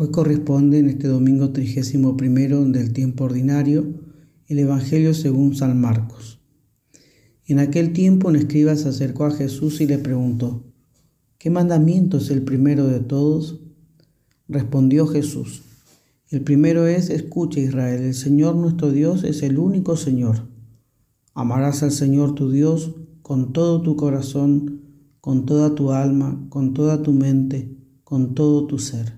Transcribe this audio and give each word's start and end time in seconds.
Hoy 0.00 0.12
corresponde 0.12 0.78
en 0.78 0.88
este 0.88 1.08
domingo 1.08 1.50
trigésimo 1.50 2.16
primero 2.16 2.64
del 2.64 2.92
tiempo 2.92 3.24
ordinario 3.24 3.94
el 4.46 4.60
Evangelio 4.60 5.12
según 5.12 5.56
San 5.56 5.80
Marcos. 5.80 6.38
En 7.46 7.58
aquel 7.58 7.92
tiempo 7.92 8.28
un 8.28 8.36
escriba 8.36 8.76
se 8.76 8.90
acercó 8.90 9.24
a 9.24 9.32
Jesús 9.32 9.80
y 9.80 9.88
le 9.88 9.98
preguntó, 9.98 10.62
¿qué 11.36 11.50
mandamiento 11.50 12.18
es 12.18 12.30
el 12.30 12.42
primero 12.42 12.86
de 12.86 13.00
todos? 13.00 13.60
Respondió 14.46 15.08
Jesús, 15.08 15.64
el 16.30 16.42
primero 16.42 16.86
es, 16.86 17.10
escucha 17.10 17.58
Israel, 17.58 18.00
el 18.04 18.14
Señor 18.14 18.54
nuestro 18.54 18.92
Dios 18.92 19.24
es 19.24 19.42
el 19.42 19.58
único 19.58 19.96
Señor. 19.96 20.46
Amarás 21.34 21.82
al 21.82 21.90
Señor 21.90 22.36
tu 22.36 22.52
Dios 22.52 22.94
con 23.22 23.52
todo 23.52 23.82
tu 23.82 23.96
corazón, 23.96 24.80
con 25.20 25.44
toda 25.44 25.74
tu 25.74 25.90
alma, 25.90 26.46
con 26.50 26.72
toda 26.72 27.02
tu 27.02 27.12
mente, 27.12 27.76
con 28.04 28.36
todo 28.36 28.68
tu 28.68 28.78
ser. 28.78 29.17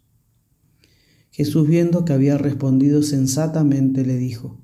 Jesús 1.31 1.67
viendo 1.67 2.05
que 2.05 2.13
había 2.13 2.37
respondido 2.37 3.01
sensatamente 3.03 4.05
le 4.05 4.17
dijo, 4.17 4.61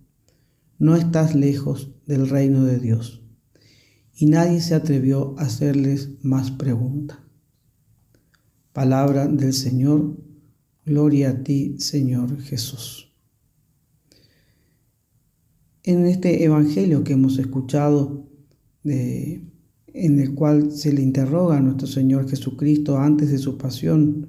no 0.79 0.95
estás 0.95 1.33
lejos 1.33 1.91
del 2.05 2.29
reino 2.29 2.63
de 2.63 2.79
Dios. 2.79 3.23
Y 4.13 4.25
nadie 4.25 4.61
se 4.61 4.75
atrevió 4.75 5.35
a 5.37 5.43
hacerles 5.43 6.11
más 6.21 6.51
pregunta. 6.51 7.23
Palabra 8.73 9.27
del 9.27 9.53
Señor, 9.53 10.17
gloria 10.85 11.29
a 11.29 11.43
ti, 11.43 11.75
Señor 11.79 12.41
Jesús. 12.41 13.15
En 15.83 16.05
este 16.05 16.43
Evangelio 16.43 17.03
que 17.03 17.13
hemos 17.13 17.39
escuchado, 17.39 18.27
en 18.83 19.49
el 20.19 20.33
cual 20.35 20.71
se 20.71 20.91
le 20.91 21.01
interroga 21.01 21.57
a 21.57 21.61
nuestro 21.61 21.87
Señor 21.87 22.29
Jesucristo 22.29 22.97
antes 22.97 23.31
de 23.31 23.37
su 23.37 23.57
pasión 23.57 24.27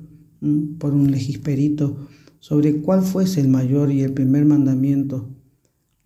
por 0.79 0.95
un 0.95 1.11
legisperito, 1.11 2.09
sobre 2.49 2.81
cuál 2.81 3.03
fuese 3.03 3.43
el 3.43 3.49
mayor 3.49 3.93
y 3.93 4.01
el 4.01 4.15
primer 4.15 4.47
mandamiento. 4.47 5.29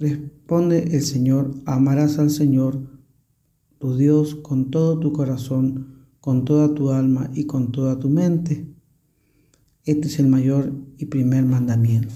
Responde 0.00 0.96
el 0.96 1.02
Señor, 1.02 1.54
amarás 1.66 2.18
al 2.18 2.30
Señor, 2.30 2.80
tu 3.78 3.96
Dios, 3.96 4.34
con 4.34 4.72
todo 4.72 4.98
tu 4.98 5.12
corazón, 5.12 6.08
con 6.18 6.44
toda 6.44 6.74
tu 6.74 6.90
alma 6.90 7.30
y 7.32 7.44
con 7.44 7.70
toda 7.70 8.00
tu 8.00 8.10
mente. 8.10 8.66
Este 9.84 10.08
es 10.08 10.18
el 10.18 10.26
mayor 10.26 10.72
y 10.98 11.04
primer 11.04 11.44
mandamiento. 11.44 12.12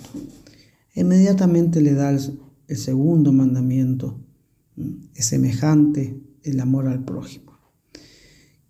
Inmediatamente 0.96 1.80
le 1.80 1.94
da 1.94 2.10
el, 2.10 2.18
el 2.66 2.76
segundo 2.78 3.32
mandamiento, 3.32 4.18
es 5.14 5.26
semejante 5.26 6.20
el 6.42 6.58
amor 6.58 6.88
al 6.88 7.04
prójimo. 7.04 7.52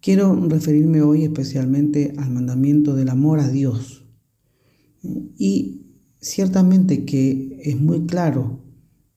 Quiero 0.03 0.37
referirme 0.51 1.01
hoy 1.01 1.25
especialmente 1.25 2.12
al 2.19 2.31
mandamiento 2.31 2.95
del 2.95 3.09
amor 3.09 3.41
a 3.41 3.49
Dios 3.49 4.06
y 5.37 5.87
ciertamente 6.21 7.05
que 7.05 7.61
es 7.62 7.81
muy 7.81 8.07
claro 8.07 8.65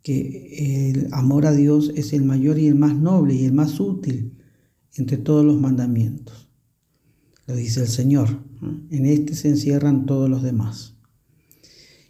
que 0.04 0.90
el 0.90 1.08
amor 1.12 1.45
a 1.45 1.52
Dios 1.52 1.92
es 1.95 2.14
el 2.14 2.23
mayor 2.23 2.58
y 2.59 2.68
el 2.68 2.76
más 2.76 2.95
noble 2.95 3.36
y 3.36 3.45
el 3.45 3.54
más 3.54 3.80
útil 3.80 4.38
entre 4.95 5.17
todos 5.17 5.45
los 5.45 5.60
mandamientos. 5.60 6.50
Lo 7.48 7.55
dice 7.55 7.82
el 7.82 7.88
Señor. 7.88 8.44
En 8.89 9.05
este 9.05 9.36
se 9.36 9.50
encierran 9.50 10.05
todos 10.05 10.30
los 10.30 10.44
demás. 10.44 10.95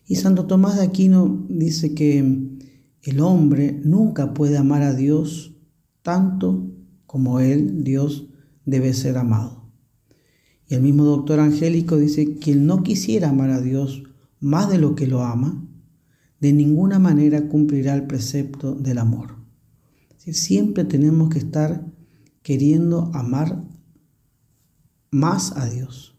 Y 0.06 0.16
Santo 0.16 0.48
Tomás 0.48 0.78
de 0.78 0.84
Aquino 0.84 1.46
dice 1.50 1.94
que 1.94 2.58
el 3.04 3.20
hombre 3.22 3.80
nunca 3.84 4.34
puede 4.34 4.58
amar 4.58 4.82
a 4.82 4.94
Dios 4.94 5.56
tanto 6.02 6.72
como 7.06 7.40
él, 7.40 7.84
Dios, 7.84 8.30
debe 8.66 8.94
ser 8.94 9.18
amado. 9.18 9.59
Y 10.70 10.76
el 10.76 10.82
mismo 10.82 11.04
doctor 11.04 11.40
Angélico 11.40 11.98
dice, 11.98 12.36
quien 12.36 12.68
no 12.68 12.84
quisiera 12.84 13.30
amar 13.30 13.50
a 13.50 13.60
Dios 13.60 14.04
más 14.40 14.70
de 14.70 14.78
lo 14.78 14.94
que 14.94 15.08
lo 15.08 15.24
ama, 15.24 15.68
de 16.40 16.54
ninguna 16.54 17.00
manera 17.00 17.50
cumplirá 17.50 17.96
el 17.96 18.06
precepto 18.06 18.76
del 18.76 19.00
amor. 19.00 19.40
Siempre 20.18 20.84
tenemos 20.84 21.30
que 21.30 21.40
estar 21.40 21.92
queriendo 22.44 23.10
amar 23.16 23.64
más 25.10 25.58
a 25.58 25.68
Dios. 25.68 26.16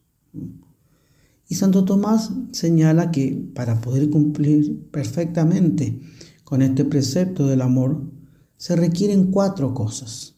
Y 1.47 1.55
Santo 1.55 1.85
Tomás 1.85 2.33
señala 2.51 3.13
que 3.13 3.51
para 3.55 3.81
poder 3.81 4.11
cumplir 4.11 4.91
perfectamente 4.91 6.01
con 6.43 6.61
este 6.63 6.85
precepto 6.85 7.47
del 7.47 7.63
amor, 7.63 8.11
se 8.57 8.75
requieren 8.75 9.31
cuatro 9.31 9.75
cosas, 9.75 10.35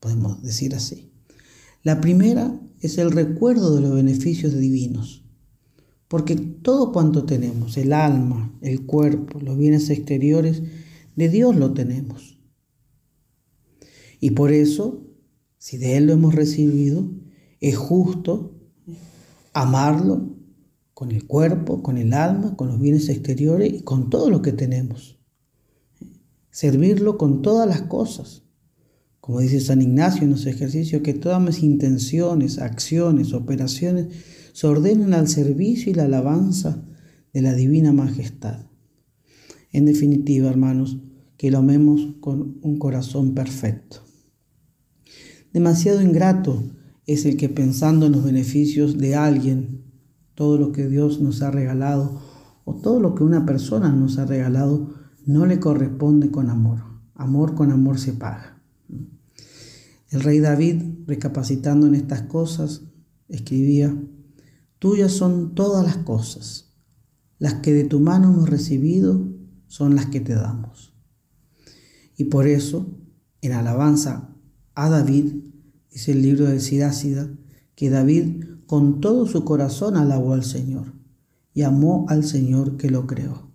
podemos 0.00 0.42
decir 0.42 0.74
así. 0.74 1.15
La 1.86 2.00
primera 2.00 2.60
es 2.80 2.98
el 2.98 3.12
recuerdo 3.12 3.76
de 3.76 3.80
los 3.80 3.94
beneficios 3.94 4.58
divinos. 4.58 5.24
Porque 6.08 6.34
todo 6.34 6.90
cuanto 6.90 7.26
tenemos, 7.26 7.76
el 7.76 7.92
alma, 7.92 8.58
el 8.60 8.86
cuerpo, 8.86 9.38
los 9.38 9.56
bienes 9.56 9.88
exteriores, 9.88 10.64
de 11.14 11.28
Dios 11.28 11.54
lo 11.54 11.74
tenemos. 11.74 12.40
Y 14.18 14.32
por 14.32 14.50
eso, 14.50 15.06
si 15.58 15.78
de 15.78 15.96
Él 15.96 16.06
lo 16.06 16.14
hemos 16.14 16.34
recibido, 16.34 17.08
es 17.60 17.76
justo 17.76 18.58
amarlo 19.52 20.34
con 20.92 21.12
el 21.12 21.24
cuerpo, 21.28 21.84
con 21.84 21.98
el 21.98 22.14
alma, 22.14 22.56
con 22.56 22.66
los 22.66 22.80
bienes 22.80 23.08
exteriores 23.08 23.72
y 23.72 23.82
con 23.82 24.10
todo 24.10 24.28
lo 24.28 24.42
que 24.42 24.52
tenemos. 24.52 25.20
Servirlo 26.50 27.16
con 27.16 27.42
todas 27.42 27.68
las 27.68 27.82
cosas 27.82 28.45
como 29.26 29.40
dice 29.40 29.58
San 29.58 29.82
Ignacio 29.82 30.22
en 30.22 30.30
los 30.30 30.46
ejercicios, 30.46 31.02
que 31.02 31.12
todas 31.12 31.42
mis 31.42 31.64
intenciones, 31.64 32.60
acciones, 32.60 33.32
operaciones 33.32 34.06
se 34.52 34.68
ordenen 34.68 35.14
al 35.14 35.26
servicio 35.26 35.90
y 35.90 35.96
la 35.96 36.04
alabanza 36.04 36.86
de 37.32 37.42
la 37.42 37.52
divina 37.52 37.92
majestad. 37.92 38.66
En 39.72 39.84
definitiva, 39.84 40.48
hermanos, 40.48 40.98
que 41.36 41.50
lo 41.50 41.58
amemos 41.58 42.14
con 42.20 42.60
un 42.62 42.78
corazón 42.78 43.34
perfecto. 43.34 44.04
Demasiado 45.52 46.00
ingrato 46.02 46.62
es 47.04 47.26
el 47.26 47.36
que 47.36 47.48
pensando 47.48 48.06
en 48.06 48.12
los 48.12 48.22
beneficios 48.22 48.96
de 48.96 49.16
alguien, 49.16 49.82
todo 50.36 50.56
lo 50.56 50.70
que 50.70 50.86
Dios 50.86 51.20
nos 51.20 51.42
ha 51.42 51.50
regalado 51.50 52.22
o 52.64 52.76
todo 52.76 53.00
lo 53.00 53.16
que 53.16 53.24
una 53.24 53.44
persona 53.44 53.90
nos 53.90 54.18
ha 54.18 54.24
regalado, 54.24 54.94
no 55.24 55.46
le 55.46 55.58
corresponde 55.58 56.30
con 56.30 56.48
amor. 56.48 56.84
Amor 57.16 57.56
con 57.56 57.72
amor 57.72 57.98
se 57.98 58.12
paga. 58.12 58.55
El 60.08 60.20
rey 60.20 60.38
David, 60.38 60.82
recapacitando 61.06 61.88
en 61.88 61.96
estas 61.96 62.22
cosas, 62.22 62.82
escribía, 63.28 63.96
Tuyas 64.78 65.12
son 65.12 65.54
todas 65.54 65.84
las 65.84 65.96
cosas, 65.96 66.76
las 67.38 67.54
que 67.54 67.72
de 67.72 67.84
tu 67.84 67.98
mano 67.98 68.32
hemos 68.32 68.48
recibido 68.48 69.28
son 69.66 69.96
las 69.96 70.06
que 70.06 70.20
te 70.20 70.34
damos. 70.34 70.94
Y 72.16 72.24
por 72.24 72.46
eso, 72.46 72.98
en 73.40 73.52
alabanza 73.52 74.32
a 74.74 74.88
David, 74.88 75.32
dice 75.90 76.12
el 76.12 76.22
libro 76.22 76.44
del 76.46 76.60
Sidácida, 76.60 77.28
que 77.74 77.90
David 77.90 78.44
con 78.66 79.00
todo 79.00 79.26
su 79.26 79.44
corazón 79.44 79.96
alabó 79.96 80.34
al 80.34 80.44
Señor 80.44 80.94
y 81.52 81.62
amó 81.62 82.06
al 82.08 82.24
Señor 82.24 82.76
que 82.76 82.90
lo 82.90 83.06
creó. 83.06 83.50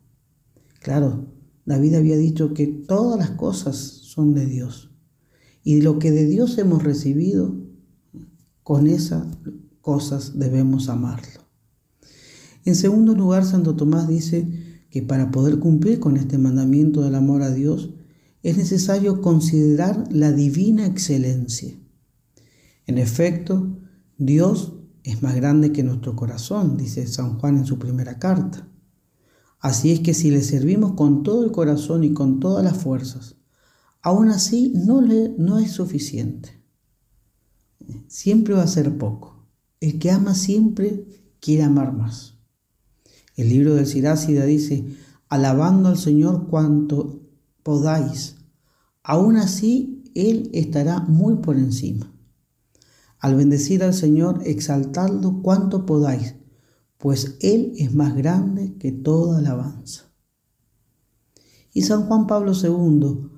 Claro, 0.82 1.34
David 1.66 1.96
había 1.96 2.18
dicho 2.18 2.54
que 2.54 2.68
todas 2.68 3.18
las 3.18 3.32
cosas 3.32 3.78
son 3.78 4.34
de 4.34 4.46
Dios 4.46 4.91
y 5.63 5.81
lo 5.81 5.99
que 5.99 6.11
de 6.11 6.25
Dios 6.25 6.58
hemos 6.58 6.84
recibido, 6.84 7.55
con 8.63 8.87
esas 8.87 9.28
cosas 9.81 10.37
debemos 10.37 10.90
amarlo. 10.90 11.41
En 12.63 12.75
segundo 12.75 13.16
lugar, 13.16 13.46
Santo 13.46 13.75
Tomás 13.75 14.08
dice 14.08 14.47
que 14.90 15.02
para 15.02 15.31
poder 15.31 15.59
cumplir 15.59 15.99
con 15.99 16.17
este 16.17 16.37
mandamiento 16.37 17.02
del 17.02 17.16
amor 17.16 17.41
a 17.41 17.52
Dios, 17.52 17.93
es 18.43 18.58
necesario 18.58 19.22
considerar 19.22 20.05
la 20.11 20.31
divina 20.31 20.85
excelencia. 20.85 21.75
En 22.85 22.97
efecto, 22.97 23.79
Dios 24.17 24.73
es 25.03 25.23
más 25.23 25.35
grande 25.35 25.72
que 25.72 25.84
nuestro 25.84 26.16
corazón, 26.16 26.78
dice 26.78 27.08
San 27.08 27.40
Juan 27.40 27.58
en 27.58 27.66
su 27.66 27.79
primera 27.79 28.19
carta. 28.19 28.67
Así 29.59 29.91
es 29.91 29.99
que 29.99 30.13
si 30.13 30.31
le 30.31 30.41
servimos 30.41 30.93
con 30.93 31.23
todo 31.23 31.46
el 31.46 31.52
corazón 31.52 32.03
y 32.03 32.13
con 32.13 32.40
todas 32.40 32.63
las 32.63 32.78
fuerzas, 32.78 33.37
aún 34.02 34.30
así 34.30 34.74
no, 34.76 35.02
le, 35.02 35.30
no 35.38 35.59
es 35.59 35.72
suficiente. 35.72 36.62
Siempre 38.08 38.53
va 38.53 38.64
a 38.64 38.68
ser 38.68 38.98
poco. 38.98 39.48
El 39.80 40.00
que 40.00 40.12
ama 40.12 40.36
siempre 40.36 41.06
quiere 41.40 41.64
amar 41.64 41.94
más. 41.94 42.36
El 43.36 43.50
libro 43.50 43.76
del 43.76 43.88
Sirásida 43.88 44.46
dice, 44.46 44.86
alabando 45.30 45.90
al 45.90 45.98
Señor 45.98 46.48
cuanto 46.48 47.22
podáis. 47.64 48.36
Aún 49.03 49.38
así, 49.38 50.04
Él 50.14 50.50
estará 50.54 51.00
muy 51.00 51.38
por 51.38 51.58
encima. 51.58 52.14
Al 53.18 53.36
bendecir 53.36 53.84
al 53.84 53.94
Señor, 53.94 54.42
exaltadlo 54.46 55.42
cuanto 55.42 55.86
podáis, 55.86 56.36
pues 56.97 57.38
Él 57.40 57.74
es 57.78 57.94
más 57.94 58.16
grande 58.16 58.76
que 58.78 58.92
toda 58.92 59.40
alabanza. 59.40 60.12
Y 61.74 61.84
San 61.84 62.04
Juan 62.08 62.28
Pablo 62.28 62.54
II, 62.54 63.30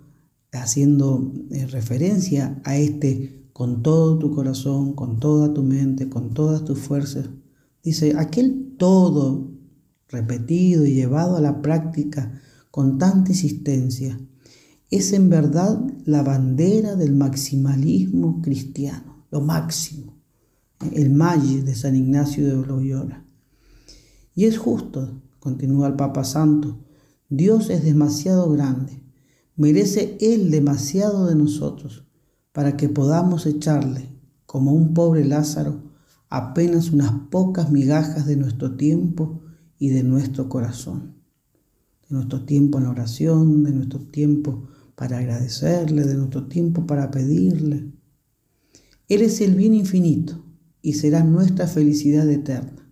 haciendo 0.62 1.34
eh, 1.52 1.66
referencia 1.68 2.62
a 2.64 2.78
este 2.78 3.48
con 3.54 3.84
todo 3.84 4.18
tu 4.18 4.32
corazón, 4.32 4.94
con 4.94 5.20
toda 5.20 5.54
tu 5.54 5.64
mente, 5.64 6.10
con 6.10 6.34
todas 6.34 6.66
tus 6.66 6.80
fuerzas, 6.80 7.30
dice, 7.84 8.16
aquel 8.18 8.76
todo 8.78 9.52
repetido 10.10 10.86
y 10.86 10.94
llevado 10.94 11.38
a 11.38 11.42
la 11.42 11.62
práctica 11.62 12.42
con 12.72 12.98
tanta 12.98 13.32
insistencia, 13.32 14.20
es 14.90 15.14
en 15.14 15.30
verdad 15.30 15.80
la 16.06 16.24
bandera 16.24 16.96
del 16.96 17.14
maximalismo 17.14 18.42
cristiano, 18.42 19.26
lo 19.32 19.42
máximo, 19.42 20.14
el 20.92 21.12
malle 21.12 21.62
de 21.62 21.76
San 21.76 21.96
Ignacio 21.96 22.46
de 22.46 22.66
Loyola. 22.66 23.26
Y 24.36 24.46
es 24.46 24.58
justo, 24.58 25.22
continúa 25.40 25.88
el 25.88 25.96
Papa 25.96 26.24
Santo, 26.24 26.80
Dios 27.30 27.70
es 27.70 27.84
demasiado 27.84 28.50
grande, 28.52 29.03
merece 29.56 30.18
Él 30.20 30.52
demasiado 30.52 31.28
de 31.28 31.36
nosotros 31.36 32.06
para 32.52 32.78
que 32.78 32.90
podamos 32.90 33.46
echarle, 33.46 34.10
como 34.46 34.74
un 34.74 34.94
pobre 34.94 35.26
Lázaro, 35.26 35.82
apenas 36.30 36.92
unas 36.92 37.12
pocas 37.30 37.72
migajas 37.72 38.26
de 38.26 38.36
nuestro 38.36 38.76
tiempo 38.76 39.42
y 39.78 39.90
de 39.90 40.04
nuestro 40.04 40.50
corazón, 40.50 41.16
de 42.08 42.16
nuestro 42.16 42.46
tiempo 42.46 42.78
en 42.78 42.86
oración, 42.86 43.64
de 43.64 43.72
nuestro 43.72 44.00
tiempo 44.00 44.68
para 44.96 45.18
agradecerle, 45.18 46.04
de 46.04 46.16
nuestro 46.16 46.48
tiempo 46.48 46.86
para 46.86 47.12
pedirle. 47.12 47.92
Él 49.08 49.22
es 49.22 49.42
el 49.42 49.56
bien 49.56 49.74
infinito 49.74 50.44
y 50.82 50.94
será 50.94 51.24
nuestra 51.24 51.68
felicidad 51.68 52.30
eterna. 52.30 52.90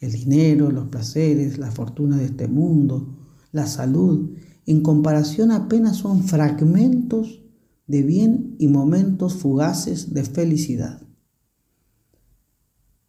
El 0.00 0.12
dinero, 0.12 0.70
los 0.70 0.88
placeres, 0.88 1.58
la 1.58 1.70
fortuna 1.70 2.18
de 2.18 2.26
este 2.26 2.48
mundo, 2.48 3.16
la 3.52 3.66
salud, 3.66 4.30
en 4.66 4.82
comparación 4.82 5.50
apenas 5.50 5.96
son 5.96 6.24
fragmentos 6.24 7.42
de 7.86 8.02
bien 8.02 8.56
y 8.58 8.68
momentos 8.68 9.34
fugaces 9.34 10.14
de 10.14 10.24
felicidad. 10.24 11.02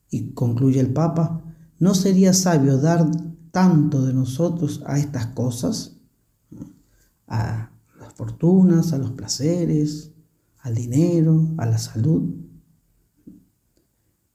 Y 0.09 0.33
concluye 0.33 0.79
el 0.79 0.91
Papa, 0.93 1.43
¿no 1.79 1.95
sería 1.95 2.33
sabio 2.33 2.77
dar 2.77 3.09
tanto 3.51 4.05
de 4.05 4.13
nosotros 4.13 4.83
a 4.85 4.99
estas 4.99 5.27
cosas? 5.27 5.97
A 7.27 7.71
las 7.99 8.13
fortunas, 8.13 8.91
a 8.91 8.97
los 8.97 9.11
placeres, 9.11 10.11
al 10.59 10.75
dinero, 10.75 11.53
a 11.57 11.65
la 11.65 11.77
salud. 11.77 12.35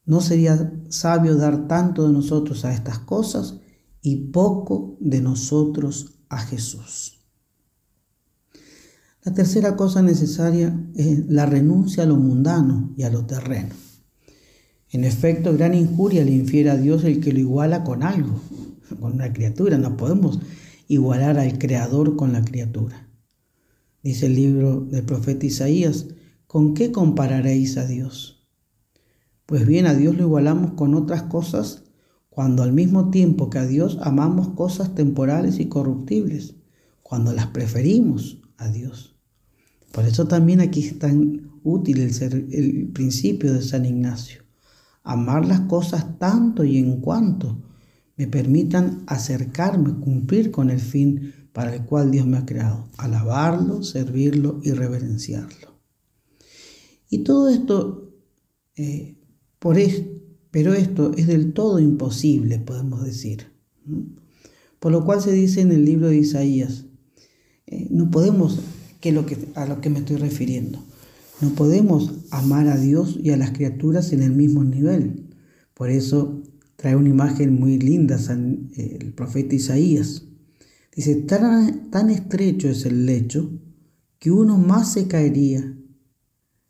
¿No 0.06 0.20
sería 0.20 0.72
sabio 0.88 1.36
dar 1.36 1.68
tanto 1.68 2.06
de 2.06 2.12
nosotros 2.12 2.64
a 2.64 2.72
estas 2.72 2.98
cosas 2.98 3.60
y 4.00 4.30
poco 4.30 4.96
de 5.00 5.20
nosotros 5.20 6.19
a 6.30 6.38
Jesús. 6.38 7.20
La 9.22 9.34
tercera 9.34 9.76
cosa 9.76 10.00
necesaria 10.00 10.74
es 10.94 11.26
la 11.26 11.44
renuncia 11.44 12.04
a 12.04 12.06
lo 12.06 12.16
mundano 12.16 12.94
y 12.96 13.02
a 13.02 13.10
lo 13.10 13.26
terreno. 13.26 13.74
En 14.88 15.04
efecto, 15.04 15.52
gran 15.52 15.74
injuria 15.74 16.24
le 16.24 16.32
infiere 16.32 16.70
a 16.70 16.76
Dios 16.76 17.04
el 17.04 17.20
que 17.20 17.32
lo 17.32 17.40
iguala 17.40 17.84
con 17.84 18.02
algo, 18.02 18.40
con 18.98 19.12
una 19.12 19.32
criatura. 19.32 19.76
No 19.76 19.96
podemos 19.96 20.40
igualar 20.88 21.38
al 21.38 21.58
Creador 21.58 22.16
con 22.16 22.32
la 22.32 22.42
criatura. 22.42 23.08
Dice 24.02 24.26
el 24.26 24.34
libro 24.34 24.80
del 24.80 25.04
profeta 25.04 25.44
Isaías, 25.44 26.06
¿con 26.46 26.72
qué 26.72 26.90
compararéis 26.90 27.76
a 27.76 27.86
Dios? 27.86 28.48
Pues 29.44 29.66
bien, 29.66 29.86
a 29.86 29.94
Dios 29.94 30.16
lo 30.16 30.22
igualamos 30.22 30.72
con 30.72 30.94
otras 30.94 31.24
cosas 31.24 31.84
cuando 32.40 32.62
al 32.62 32.72
mismo 32.72 33.10
tiempo 33.10 33.50
que 33.50 33.58
a 33.58 33.66
Dios 33.66 33.98
amamos 34.00 34.54
cosas 34.54 34.94
temporales 34.94 35.60
y 35.60 35.66
corruptibles, 35.66 36.54
cuando 37.02 37.34
las 37.34 37.48
preferimos 37.48 38.40
a 38.56 38.68
Dios. 38.68 39.14
Por 39.92 40.06
eso 40.06 40.26
también 40.26 40.62
aquí 40.62 40.86
es 40.86 40.98
tan 40.98 41.50
útil 41.64 42.00
el, 42.00 42.14
ser, 42.14 42.32
el 42.32 42.88
principio 42.94 43.52
de 43.52 43.60
San 43.60 43.84
Ignacio. 43.84 44.42
Amar 45.02 45.44
las 45.44 45.60
cosas 45.60 46.18
tanto 46.18 46.64
y 46.64 46.78
en 46.78 47.02
cuanto 47.02 47.60
me 48.16 48.26
permitan 48.26 49.02
acercarme, 49.06 49.96
cumplir 49.96 50.50
con 50.50 50.70
el 50.70 50.80
fin 50.80 51.34
para 51.52 51.74
el 51.74 51.84
cual 51.84 52.10
Dios 52.10 52.26
me 52.26 52.38
ha 52.38 52.46
creado, 52.46 52.88
alabarlo, 52.96 53.82
servirlo 53.82 54.60
y 54.62 54.70
reverenciarlo. 54.70 55.78
Y 57.10 57.18
todo 57.18 57.50
esto, 57.50 58.14
eh, 58.76 59.18
por 59.58 59.78
esto, 59.78 60.19
pero 60.50 60.74
esto 60.74 61.12
es 61.16 61.26
del 61.26 61.52
todo 61.52 61.78
imposible, 61.78 62.58
podemos 62.58 63.04
decir. 63.04 63.46
Por 64.78 64.92
lo 64.92 65.04
cual 65.04 65.20
se 65.20 65.32
dice 65.32 65.60
en 65.60 65.72
el 65.72 65.84
libro 65.84 66.08
de 66.08 66.18
Isaías, 66.18 66.86
eh, 67.66 67.86
no 67.90 68.10
podemos, 68.10 68.58
que, 69.00 69.12
lo 69.12 69.26
que 69.26 69.38
a 69.54 69.66
lo 69.66 69.80
que 69.80 69.90
me 69.90 70.00
estoy 70.00 70.16
refiriendo, 70.16 70.82
no 71.40 71.50
podemos 71.50 72.14
amar 72.30 72.68
a 72.68 72.76
Dios 72.76 73.18
y 73.22 73.30
a 73.30 73.36
las 73.36 73.52
criaturas 73.52 74.12
en 74.12 74.22
el 74.22 74.32
mismo 74.32 74.64
nivel. 74.64 75.30
Por 75.74 75.90
eso 75.90 76.42
trae 76.76 76.96
una 76.96 77.08
imagen 77.08 77.58
muy 77.58 77.78
linda 77.78 78.18
eh, 78.76 78.98
el 79.00 79.12
profeta 79.12 79.54
Isaías. 79.54 80.24
Dice, 80.94 81.14
tan, 81.14 81.90
tan 81.90 82.10
estrecho 82.10 82.68
es 82.68 82.84
el 82.84 83.06
lecho 83.06 83.50
que 84.18 84.30
uno 84.30 84.58
más 84.58 84.92
se 84.92 85.06
caería. 85.06 85.76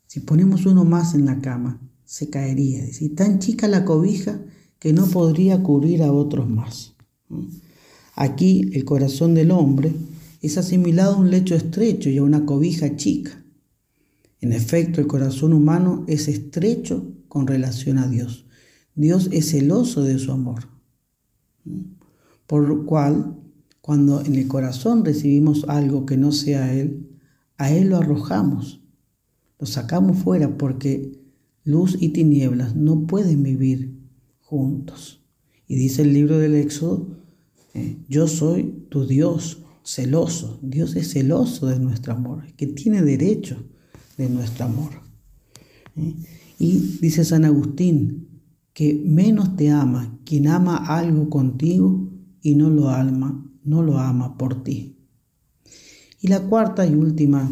Si 0.06 0.21
ponemos 0.21 0.67
uno 0.67 0.85
más 0.85 1.15
en 1.15 1.25
la 1.25 1.41
cama, 1.41 1.89
se 2.11 2.29
caería. 2.29 2.85
Y 2.99 3.11
tan 3.11 3.39
chica 3.39 3.69
la 3.69 3.85
cobija 3.85 4.45
que 4.81 4.93
no 4.93 5.07
podría 5.07 5.62
cubrir 5.62 6.03
a 6.03 6.12
otros 6.12 6.51
más. 6.51 6.97
Aquí 8.17 8.69
el 8.73 8.85
corazón 8.85 9.35
del 9.35 9.53
hombre 9.53 9.95
es 10.43 10.59
asimilado 10.59 11.15
a 11.15 11.19
un 11.19 11.31
lecho 11.31 11.55
estrecho 11.55 12.11
y 12.11 12.19
a 12.19 12.25
una 12.25 12.45
cobija 12.47 12.97
chica. 12.97 13.45
En 14.41 14.53
efecto, 14.53 15.01
el 15.01 15.07
corazón 15.07 15.53
humano 15.53 16.05
es 16.09 16.27
estrecho 16.27 17.15
con 17.29 17.47
relación 17.47 17.97
a 17.99 18.09
Dios. 18.09 18.45
Dios 18.97 19.29
es 19.31 19.53
celoso 19.53 20.03
de 20.03 20.19
su 20.19 20.33
amor. 20.33 20.67
Por 22.49 22.67
lo 22.67 22.87
cual, 22.87 23.37
cuando 23.81 24.21
en 24.25 24.35
el 24.35 24.49
corazón 24.49 25.05
recibimos 25.05 25.64
algo 25.69 26.07
que 26.07 26.17
no 26.17 26.33
sea 26.33 26.75
Él, 26.75 27.09
a 27.57 27.71
Él 27.71 27.90
lo 27.90 27.99
arrojamos, 27.99 28.83
lo 29.61 29.67
sacamos 29.67 30.19
fuera 30.19 30.59
porque 30.59 31.20
Luz 31.64 31.97
y 32.00 32.11
tinieblas 32.11 32.75
no 32.75 33.07
pueden 33.07 33.43
vivir 33.43 33.99
juntos. 34.40 35.23
Y 35.69 35.76
dice 35.76 36.02
el 36.02 36.12
libro 36.12 36.38
del 36.38 36.55
Éxodo, 36.55 37.19
eh, 37.75 37.99
yo 38.09 38.26
soy 38.26 38.87
tu 38.88 39.07
Dios 39.07 39.62
celoso. 39.85 40.59
Dios 40.62 40.97
es 40.97 41.12
celoso 41.12 41.67
de 41.67 41.79
nuestro 41.79 42.14
amor, 42.14 42.45
que 42.57 42.67
tiene 42.67 43.02
derecho 43.02 43.64
de 44.17 44.29
nuestro 44.29 44.64
amor. 44.64 44.90
¿eh? 45.97 46.14
Y 46.59 46.99
dice 47.00 47.25
San 47.25 47.45
Agustín, 47.45 48.29
que 48.73 48.95
menos 49.05 49.57
te 49.57 49.71
ama 49.71 50.19
quien 50.25 50.47
ama 50.47 50.76
algo 50.76 51.29
contigo 51.29 52.09
y 52.43 52.55
no 52.55 52.71
lo 52.71 52.88
ama, 52.88 53.47
no 53.64 53.83
lo 53.83 53.99
ama 53.99 54.37
por 54.37 54.62
ti. 54.62 54.97
Y 56.21 56.29
la 56.29 56.40
cuarta 56.40 56.87
y 56.87 56.95
última 56.95 57.50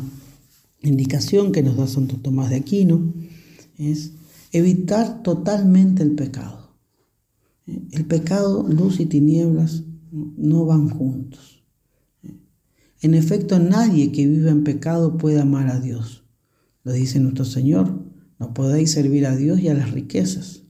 indicación 0.82 1.52
que 1.52 1.62
nos 1.62 1.76
da 1.76 1.86
Santo 1.86 2.16
Tomás 2.16 2.50
de 2.50 2.56
Aquino 2.56 3.14
es 3.78 4.12
evitar 4.52 5.22
totalmente 5.22 6.02
el 6.02 6.14
pecado. 6.14 6.76
El 7.66 8.04
pecado, 8.06 8.66
luz 8.68 9.00
y 9.00 9.06
tinieblas 9.06 9.84
no 10.10 10.66
van 10.66 10.88
juntos. 10.88 11.62
En 13.00 13.14
efecto, 13.14 13.58
nadie 13.58 14.10
que 14.10 14.26
vive 14.26 14.50
en 14.50 14.64
pecado 14.64 15.16
puede 15.16 15.40
amar 15.40 15.68
a 15.68 15.78
Dios. 15.78 16.24
Lo 16.82 16.92
dice 16.92 17.20
nuestro 17.20 17.44
Señor, 17.44 18.04
no 18.38 18.54
podéis 18.54 18.92
servir 18.92 19.26
a 19.26 19.36
Dios 19.36 19.60
y 19.60 19.68
a 19.68 19.74
las 19.74 19.92
riquezas. 19.92 20.62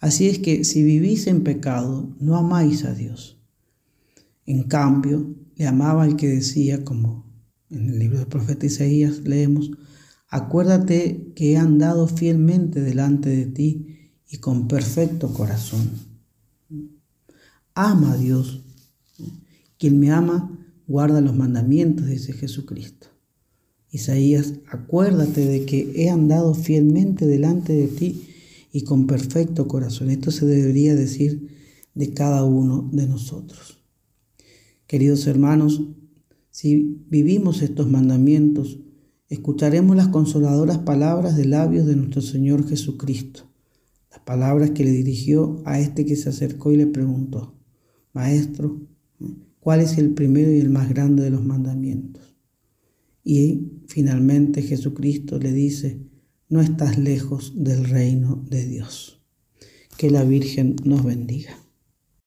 Así 0.00 0.28
es 0.28 0.38
que 0.38 0.64
si 0.64 0.82
vivís 0.82 1.26
en 1.26 1.44
pecado, 1.44 2.14
no 2.18 2.36
amáis 2.36 2.84
a 2.84 2.94
Dios. 2.94 3.38
En 4.46 4.64
cambio, 4.64 5.34
le 5.56 5.66
amaba 5.66 6.04
al 6.04 6.16
que 6.16 6.28
decía, 6.28 6.84
como 6.84 7.30
en 7.70 7.90
el 7.90 7.98
libro 7.98 8.18
del 8.18 8.26
profeta 8.26 8.66
Isaías 8.66 9.20
leemos, 9.20 9.70
Acuérdate 10.32 11.30
que 11.36 11.52
he 11.52 11.56
andado 11.58 12.08
fielmente 12.08 12.80
delante 12.80 13.28
de 13.28 13.44
ti 13.44 14.10
y 14.26 14.38
con 14.38 14.66
perfecto 14.66 15.34
corazón. 15.34 15.90
Ama 17.74 18.12
a 18.12 18.16
Dios. 18.16 18.64
Quien 19.76 20.00
me 20.00 20.10
ama 20.10 20.58
guarda 20.86 21.20
los 21.20 21.36
mandamientos, 21.36 22.06
dice 22.06 22.32
Jesucristo. 22.32 23.08
Isaías, 23.90 24.54
acuérdate 24.70 25.44
de 25.44 25.66
que 25.66 25.92
he 25.96 26.08
andado 26.08 26.54
fielmente 26.54 27.26
delante 27.26 27.74
de 27.74 27.88
ti 27.88 28.22
y 28.72 28.84
con 28.84 29.06
perfecto 29.06 29.68
corazón. 29.68 30.08
Esto 30.08 30.30
se 30.30 30.46
debería 30.46 30.94
decir 30.94 31.50
de 31.94 32.14
cada 32.14 32.42
uno 32.42 32.88
de 32.90 33.06
nosotros. 33.06 33.84
Queridos 34.86 35.26
hermanos, 35.26 35.82
si 36.50 37.04
vivimos 37.10 37.60
estos 37.60 37.90
mandamientos, 37.90 38.78
escucharemos 39.32 39.96
las 39.96 40.08
consoladoras 40.08 40.76
palabras 40.78 41.38
de 41.38 41.46
labios 41.46 41.86
de 41.86 41.96
nuestro 41.96 42.20
Señor 42.20 42.68
Jesucristo, 42.68 43.50
las 44.10 44.20
palabras 44.20 44.72
que 44.72 44.84
le 44.84 44.90
dirigió 44.90 45.62
a 45.64 45.80
este 45.80 46.04
que 46.04 46.16
se 46.16 46.28
acercó 46.28 46.70
y 46.70 46.76
le 46.76 46.86
preguntó, 46.86 47.54
Maestro, 48.12 48.82
¿cuál 49.58 49.80
es 49.80 49.96
el 49.96 50.12
primero 50.12 50.52
y 50.52 50.60
el 50.60 50.68
más 50.68 50.90
grande 50.90 51.22
de 51.22 51.30
los 51.30 51.42
mandamientos? 51.42 52.36
Y 53.24 53.80
finalmente 53.86 54.60
Jesucristo 54.60 55.38
le 55.38 55.52
dice, 55.52 56.02
no 56.50 56.60
estás 56.60 56.98
lejos 56.98 57.54
del 57.56 57.86
reino 57.86 58.44
de 58.50 58.66
Dios. 58.66 59.22
Que 59.96 60.10
la 60.10 60.24
Virgen 60.24 60.76
nos 60.84 61.04
bendiga. 61.04 61.56